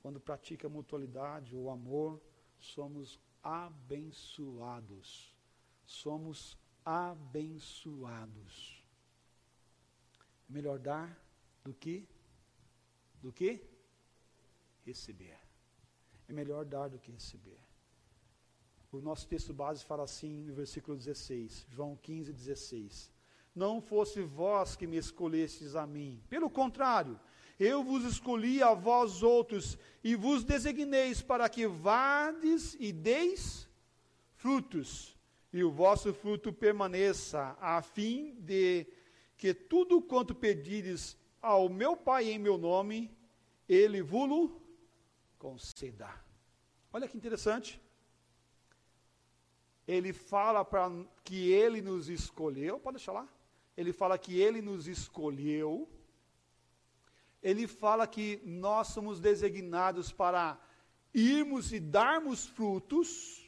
[0.01, 2.23] quando pratica mutualidade ou amor,
[2.57, 5.30] somos abençoados
[5.91, 8.55] somos abençoados.
[10.49, 11.19] É melhor dar
[11.65, 12.09] do que
[13.21, 13.61] do que
[14.87, 15.37] receber.
[16.29, 17.61] É melhor dar do que receber.
[18.93, 23.11] O nosso texto base fala assim no versículo 16, João 15, 16.
[23.55, 26.23] Não fosse vós que me escolhestes a mim.
[26.29, 27.21] Pelo contrário,
[27.59, 33.69] eu vos escolhi a vós outros e vos designeis para que vades e deis
[34.37, 35.20] frutos,
[35.53, 38.87] e o vosso fruto permaneça, a fim de
[39.37, 43.11] que tudo quanto pedires ao meu Pai em meu nome,
[43.69, 44.61] ele vulo
[45.39, 46.09] conceda.
[46.93, 47.81] Olha que interessante.
[49.89, 50.91] Ele fala para
[51.25, 53.29] que ele nos escolheu, pode deixar lá?
[53.77, 55.89] Ele fala que ele nos escolheu.
[57.43, 60.61] Ele fala que nós somos designados para
[61.15, 63.40] irmos e darmos frutos.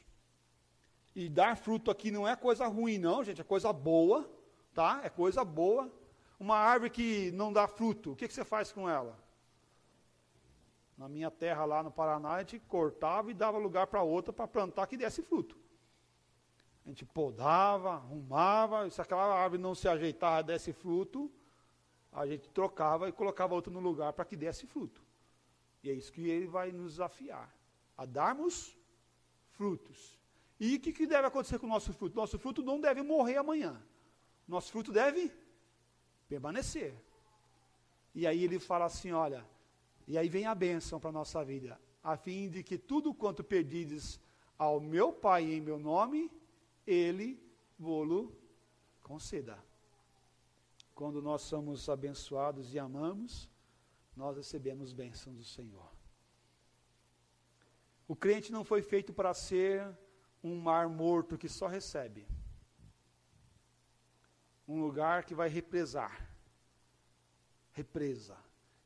[1.15, 4.29] E dar fruto aqui não é coisa ruim, não, gente, é coisa boa,
[4.73, 5.01] tá?
[5.03, 5.91] É coisa boa.
[6.39, 9.17] Uma árvore que não dá fruto, o que, que você faz com ela?
[10.97, 14.47] Na minha terra lá no Paraná, a gente cortava e dava lugar para outra para
[14.47, 15.57] plantar que desse fruto.
[16.85, 21.31] A gente podava, arrumava, se aquela árvore não se ajeitava, desse fruto,
[22.11, 25.01] a gente trocava e colocava outra no lugar para que desse fruto.
[25.81, 27.53] E é isso que ele vai nos desafiar,
[27.97, 28.77] a darmos
[29.51, 30.19] frutos.
[30.59, 32.15] E o que, que deve acontecer com o nosso fruto?
[32.15, 33.81] Nosso fruto não deve morrer amanhã.
[34.47, 35.31] Nosso fruto deve
[36.27, 36.93] permanecer.
[38.13, 39.45] E aí ele fala assim: olha,
[40.07, 43.43] e aí vem a bênção para a nossa vida, a fim de que tudo quanto
[43.43, 44.19] pedides
[44.57, 46.31] ao meu Pai em meu nome,
[46.85, 47.41] ele
[47.77, 48.35] vô-lo
[49.01, 49.57] conceda.
[50.93, 53.49] Quando nós somos abençoados e amamos,
[54.15, 55.91] nós recebemos bênçãos do Senhor.
[58.07, 59.97] O crente não foi feito para ser
[60.43, 62.27] um mar morto que só recebe.
[64.67, 66.29] Um lugar que vai represar.
[67.71, 68.37] Represa.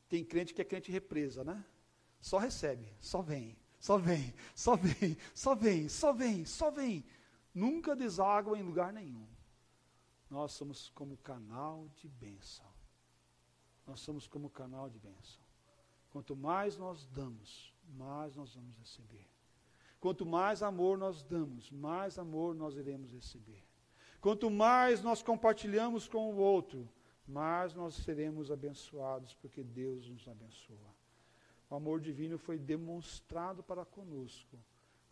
[0.08, 1.64] Tem crente que é crente represa, né?
[2.20, 7.04] Só recebe, só vem, só vem, só vem, só vem, só vem, só vem.
[7.54, 9.26] Nunca deságua em lugar nenhum.
[10.30, 12.66] Nós somos como canal de bênção.
[13.86, 15.40] nós somos como canal de bênção.
[16.10, 19.26] Quanto mais nós damos, mais nós vamos receber.
[20.00, 23.64] Quanto mais amor nós damos, mais amor nós iremos receber.
[24.20, 26.88] Quanto mais nós compartilhamos com o outro,
[27.26, 30.96] mais nós seremos abençoados, porque Deus nos abençoa.
[31.70, 34.58] O amor divino foi demonstrado para conosco,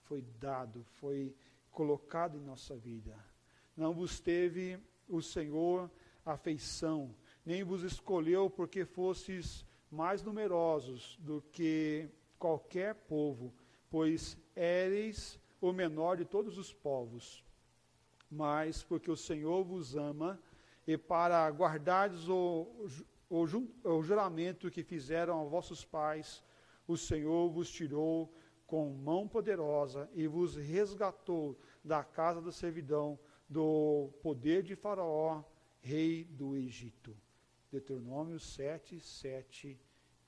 [0.03, 1.35] foi dado, foi
[1.71, 3.15] colocado em nossa vida.
[3.77, 4.79] Não vos teve
[5.09, 5.91] o Senhor
[6.25, 7.15] afeição,
[7.45, 12.09] nem vos escolheu porque fostes mais numerosos do que
[12.39, 13.53] qualquer povo,
[13.91, 17.45] pois éreis o menor de todos os povos,
[18.31, 20.41] mas porque o Senhor vos ama
[20.87, 22.89] e para guardardes o,
[23.29, 23.45] o,
[23.85, 26.43] o juramento que fizeram aos vossos pais,
[26.87, 28.33] o Senhor vos tirou
[28.67, 33.19] com mão poderosa e vos resgatou da casa da servidão,
[33.49, 35.43] do poder de Faraó,
[35.81, 37.17] rei do Egito.
[37.71, 39.79] Deuteronômio 7, 7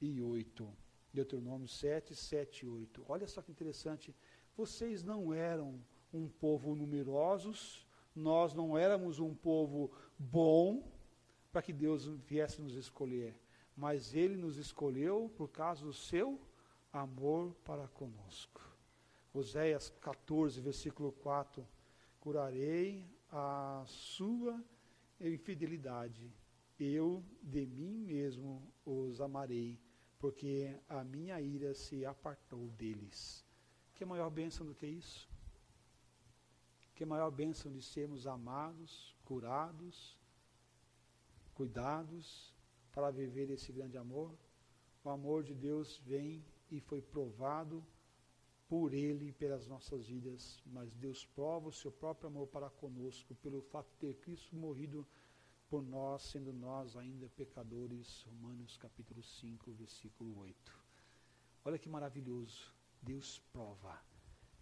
[0.00, 0.87] e 8.
[1.12, 3.04] Deuteronômio 7, 7 e 8.
[3.08, 4.14] Olha só que interessante.
[4.56, 5.80] Vocês não eram
[6.12, 10.82] um povo numerosos, nós não éramos um povo bom
[11.52, 13.40] para que Deus viesse nos escolher,
[13.76, 16.40] mas Ele nos escolheu por causa do seu
[16.92, 18.60] amor para conosco.
[19.32, 21.66] Oséias 14, versículo 4:
[22.20, 24.62] Curarei a sua
[25.20, 26.32] infidelidade,
[26.78, 29.78] eu de mim mesmo os amarei,
[30.18, 33.44] porque a minha ira se apartou deles.
[33.94, 35.28] Que maior bênção do que isso?
[36.94, 40.18] Que maior bênção de sermos amados, curados,
[41.54, 42.52] cuidados
[42.92, 44.34] para viver esse grande amor?
[45.04, 47.84] O amor de Deus vem e foi provado
[48.68, 53.34] por Ele e pelas nossas vidas, mas Deus prova o seu próprio amor para conosco
[53.36, 55.06] pelo fato de ter Cristo morrido
[55.68, 58.22] por nós, sendo nós ainda pecadores.
[58.30, 60.78] Romanos capítulo 5, versículo 8.
[61.64, 62.72] Olha que maravilhoso.
[63.02, 64.00] Deus prova.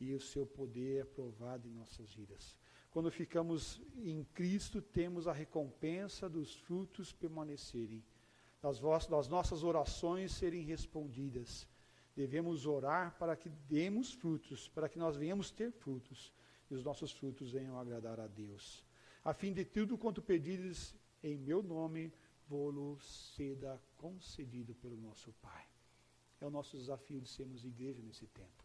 [0.00, 2.56] E o seu poder é provado em nossas vidas.
[2.90, 8.04] Quando ficamos em Cristo, temos a recompensa dos frutos permanecerem,
[8.60, 11.66] das, das nossas orações serem respondidas
[12.16, 16.32] devemos orar para que demos frutos, para que nós venhamos ter frutos,
[16.70, 18.82] e os nossos frutos venham agradar a Deus.
[19.26, 22.12] A fim de tudo quanto pedires em meu nome,
[22.48, 25.66] vou-lo seda concedido pelo nosso Pai.
[26.40, 28.64] É o nosso desafio de sermos igreja nesse tempo,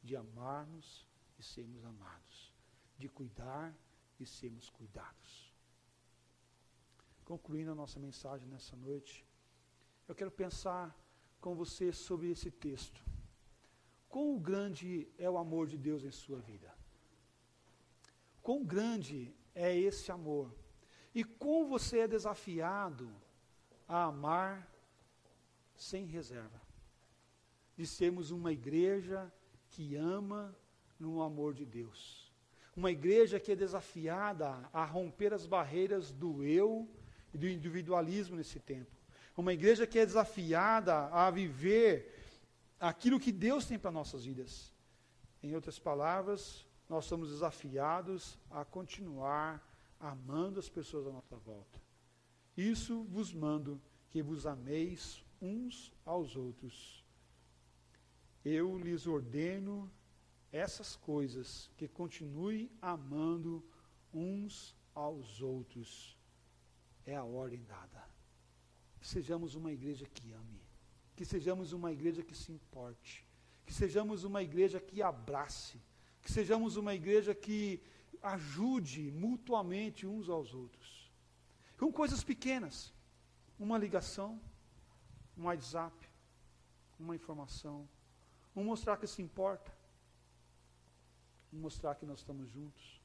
[0.00, 1.04] de amarmos
[1.36, 2.54] e sermos amados,
[2.96, 3.76] de cuidar
[4.20, 5.52] e sermos cuidados.
[7.24, 9.26] Concluindo a nossa mensagem nessa noite,
[10.06, 10.96] eu quero pensar
[11.40, 13.04] com você sobre esse texto.
[14.08, 16.72] Quão grande é o amor de Deus em sua vida?
[18.40, 20.54] Quão grande é esse amor?
[21.14, 23.10] E como você é desafiado
[23.86, 24.68] a amar
[25.74, 26.60] sem reserva?
[27.76, 29.32] De sermos uma igreja
[29.70, 30.56] que ama
[30.98, 32.32] no amor de Deus.
[32.76, 36.88] Uma igreja que é desafiada a romper as barreiras do eu
[37.34, 39.02] e do individualismo nesse tempo
[39.36, 42.12] uma igreja que é desafiada a viver
[42.78, 44.72] aquilo que Deus tem para nossas vidas.
[45.42, 49.66] Em outras palavras, nós somos desafiados a continuar
[49.98, 51.80] amando as pessoas à nossa volta.
[52.54, 53.80] Isso vos mando,
[54.10, 57.02] que vos ameis uns aos outros.
[58.44, 59.90] Eu lhes ordeno
[60.52, 63.64] essas coisas, que continue amando
[64.12, 66.18] uns aos outros.
[67.06, 68.06] É a ordem dada
[69.00, 70.60] que sejamos uma igreja que ame,
[71.16, 73.26] que sejamos uma igreja que se importe,
[73.64, 75.80] que sejamos uma igreja que abrace,
[76.22, 77.82] que sejamos uma igreja que
[78.22, 81.10] ajude mutuamente uns aos outros.
[81.76, 82.92] Com coisas pequenas,
[83.58, 84.40] uma ligação,
[85.36, 86.08] um WhatsApp,
[86.98, 87.88] uma informação,
[88.54, 89.76] um mostrar que se importa,
[91.52, 93.00] um mostrar que nós estamos juntos,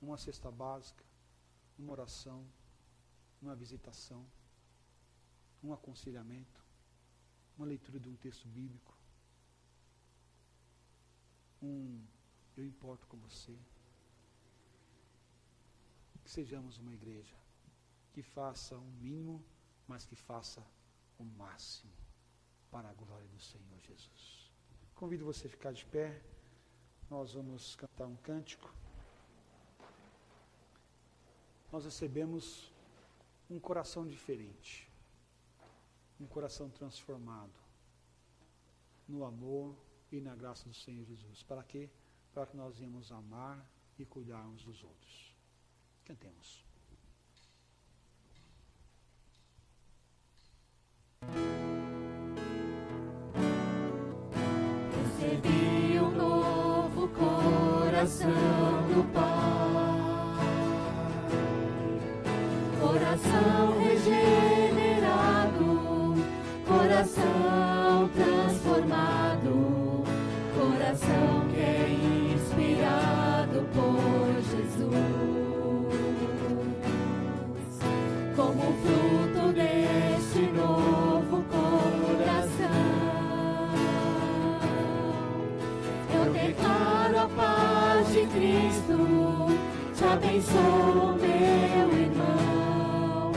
[0.00, 1.04] uma cesta básica,
[1.78, 2.46] uma oração,
[3.40, 4.24] uma visitação
[5.62, 6.64] um aconselhamento,
[7.56, 8.96] uma leitura de um texto bíblico,
[11.62, 12.02] um
[12.56, 13.56] eu importo com você.
[16.24, 17.34] Que sejamos uma igreja
[18.12, 19.44] que faça o um mínimo,
[19.88, 20.64] mas que faça
[21.18, 21.92] o máximo
[22.70, 24.50] para a glória do Senhor Jesus.
[24.94, 26.22] Convido você a ficar de pé.
[27.10, 28.72] Nós vamos cantar um cântico.
[31.70, 32.72] Nós recebemos
[33.50, 34.92] um coração diferente
[36.22, 37.52] um coração transformado
[39.08, 39.76] no amor
[40.10, 41.42] e na graça do Senhor Jesus.
[41.42, 41.90] Para quê?
[42.32, 43.68] para que nós irmos amar
[43.98, 45.34] e cuidar uns dos outros.
[46.04, 46.64] Cantemos.
[54.96, 58.28] Recebi um novo coração
[58.88, 59.92] do Pai,
[62.80, 65.64] coração regenerado,
[66.66, 67.71] coração.
[79.52, 82.70] Deste novo coração,
[86.14, 89.58] eu declaro a paz de Cristo,
[89.94, 93.32] te abençoo, meu irmão.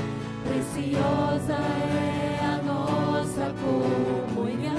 [0.48, 4.76] Preciosa é a nossa comunhão.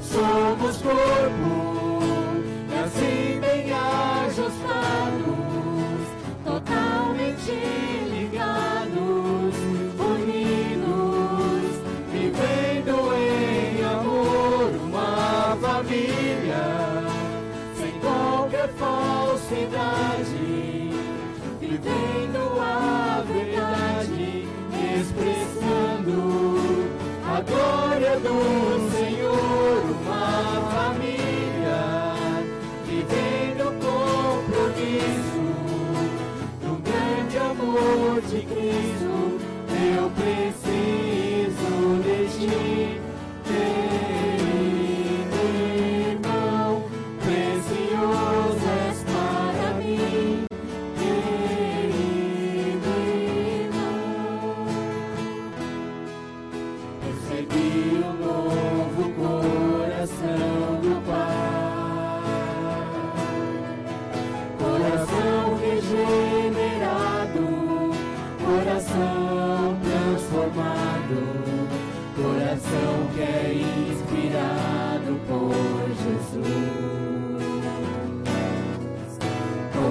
[0.00, 1.61] Somos corpo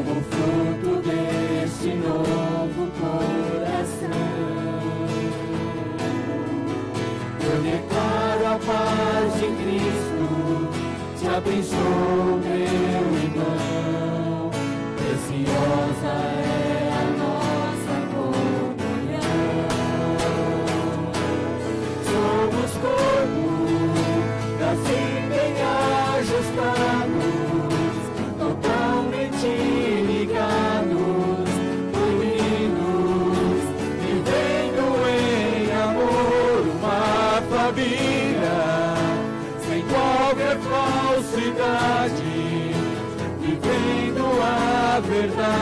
[0.04, 4.10] Como fruto deste novo coração.
[7.44, 10.70] Eu declaro a paz de Cristo,
[11.20, 12.40] te abençoo,
[45.22, 45.61] verdade,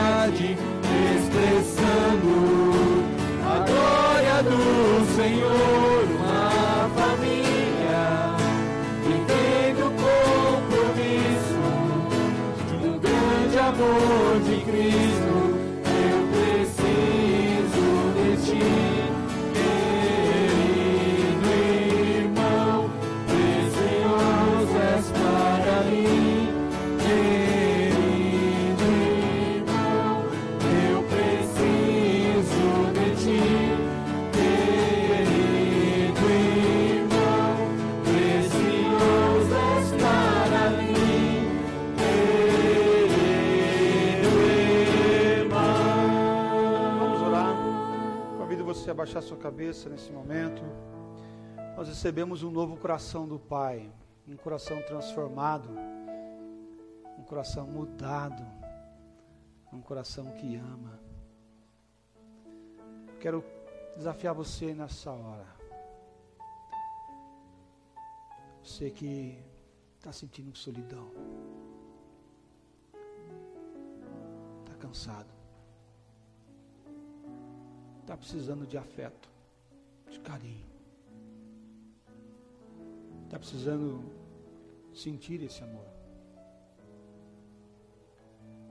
[48.90, 50.62] você a baixar sua cabeça nesse momento.
[51.76, 53.90] Nós recebemos um novo coração do Pai,
[54.26, 55.68] um coração transformado,
[57.16, 58.44] um coração mudado,
[59.72, 60.98] um coração que ama.
[63.20, 63.44] Quero
[63.96, 65.46] desafiar você nessa hora.
[68.62, 69.38] Você que
[69.98, 71.10] está sentindo solidão,
[74.64, 75.32] está cansado,
[78.00, 79.28] está precisando de afeto,
[80.08, 80.66] de carinho,
[83.24, 84.02] está precisando
[84.92, 85.86] sentir esse amor.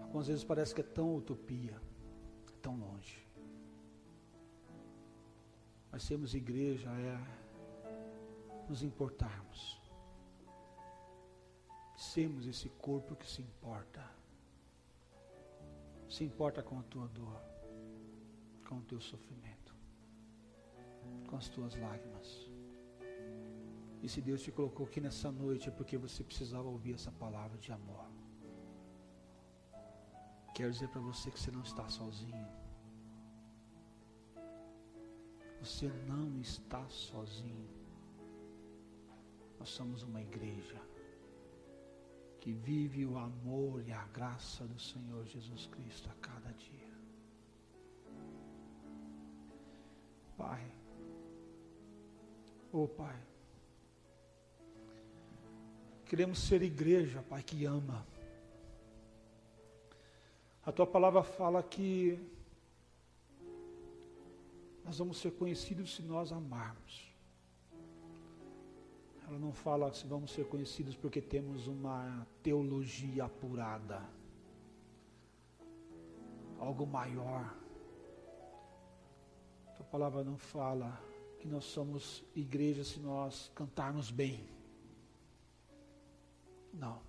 [0.01, 1.80] Algumas vezes parece que é tão utopia,
[2.61, 3.25] tão longe.
[5.91, 7.17] Mas sermos igreja é
[8.67, 9.80] nos importarmos.
[11.97, 14.03] Sermos esse corpo que se importa.
[16.07, 17.49] Se importa com a tua dor,
[18.70, 19.74] com o teu sofrimento,
[21.28, 22.28] com as tuas lágrimas.
[24.03, 27.57] E se Deus te colocou aqui nessa noite é porque você precisava ouvir essa palavra
[27.57, 28.05] de amor.
[30.53, 32.47] Quero dizer para você que você não está sozinho.
[35.61, 37.70] Você não está sozinho.
[39.59, 40.80] Nós somos uma igreja.
[42.41, 46.89] que vive o amor e a graça do Senhor Jesus Cristo a cada dia.
[50.40, 50.66] Pai,
[52.72, 53.20] oh Pai,
[56.06, 58.08] queremos ser igreja, Pai, que ama.
[60.66, 62.18] A tua palavra fala que
[64.86, 67.14] nós vamos ser conhecidos se nós amarmos.
[69.28, 74.02] Ela não fala se vamos ser conhecidos porque temos uma teologia apurada,
[76.58, 77.60] algo maior.
[79.80, 81.01] A palavra não fala
[81.39, 84.47] que nós somos igreja se nós cantarmos bem.
[86.73, 87.01] Não.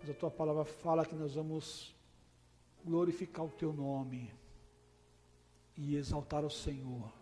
[0.00, 1.94] Mas a tua palavra fala que nós vamos
[2.84, 4.32] glorificar o teu nome
[5.76, 7.12] e exaltar o Senhor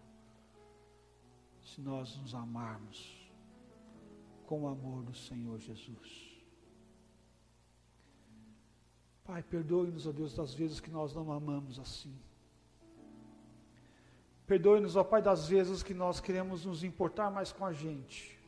[1.62, 3.28] se nós nos amarmos
[4.46, 6.34] com o amor do Senhor Jesus.
[9.24, 12.14] Pai, perdoe-nos, ó Deus, das vezes que nós não amamos assim.
[14.46, 18.38] Perdoe-nos, ó Pai, das vezes que nós queremos nos importar mais com a gente.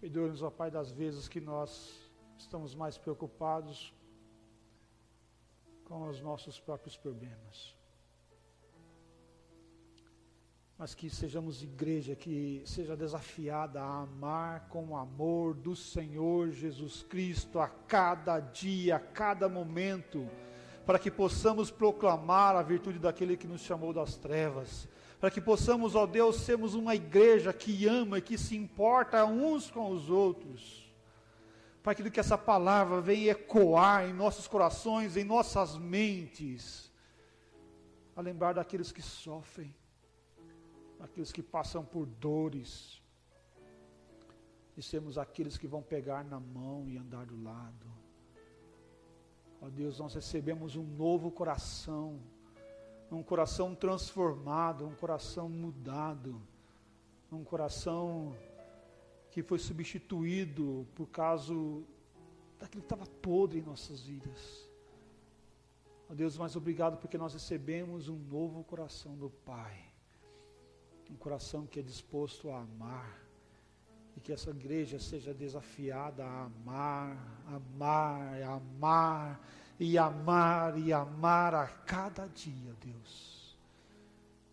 [0.00, 1.70] Perdoe-nos, ó Pai, das vezes que nós
[2.38, 3.92] estamos mais preocupados
[5.84, 7.74] com os nossos próprios problemas
[10.76, 17.02] mas que sejamos igreja que seja desafiada a amar com o amor do Senhor Jesus
[17.04, 20.28] Cristo a cada dia, a cada momento,
[20.84, 24.86] para que possamos proclamar a virtude daquele que nos chamou das trevas,
[25.18, 29.70] para que possamos, ó Deus, sermos uma igreja que ama e que se importa uns
[29.70, 30.84] com os outros.
[31.82, 36.90] Para que essa palavra venha ecoar em nossos corações, em nossas mentes,
[38.16, 39.74] a lembrar daqueles que sofrem,
[41.00, 43.02] aqueles que passam por dores,
[44.76, 48.03] e sermos aqueles que vão pegar na mão e andar do lado.
[49.64, 52.20] Ó Deus, nós recebemos um novo coração,
[53.10, 56.38] um coração transformado, um coração mudado,
[57.32, 58.36] um coração
[59.30, 61.54] que foi substituído por causa
[62.58, 64.68] daquilo que estava podre em nossas vidas.
[66.10, 69.94] Ó Deus, mais obrigado porque nós recebemos um novo coração do Pai
[71.10, 73.23] um coração que é disposto a amar.
[74.16, 79.40] E que essa igreja seja desafiada a amar, amar, amar
[79.78, 83.56] e amar e amar a cada dia, Deus.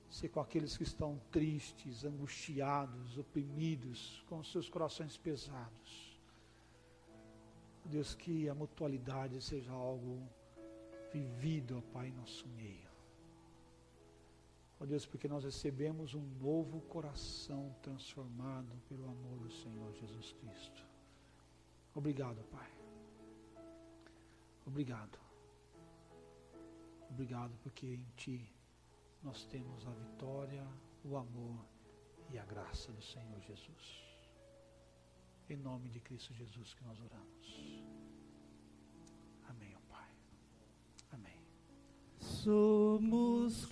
[0.09, 6.19] Ser com aqueles que estão tristes, angustiados, oprimidos, com seus corações pesados.
[7.85, 10.21] Deus, que a mutualidade seja algo
[11.11, 12.90] vivido, ó Pai, em nosso meio.
[14.81, 20.83] Ó Deus, porque nós recebemos um novo coração transformado pelo amor do Senhor Jesus Cristo.
[21.93, 22.67] Obrigado, Pai.
[24.65, 25.19] Obrigado.
[27.11, 28.51] Obrigado porque em Ti
[29.21, 30.67] nós temos a vitória,
[31.05, 31.63] o amor
[32.31, 34.17] e a graça do Senhor Jesus.
[35.47, 37.83] Em nome de Cristo Jesus que nós oramos.
[39.47, 40.09] Amém, ó Pai.
[41.11, 41.39] Amém.
[42.19, 43.69] Somos